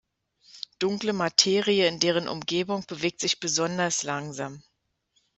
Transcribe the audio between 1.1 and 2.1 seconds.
Materie in